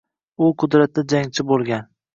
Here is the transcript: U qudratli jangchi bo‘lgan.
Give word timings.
U 0.45 0.47
qudratli 0.63 1.05
jangchi 1.15 1.47
bo‘lgan. 1.53 1.89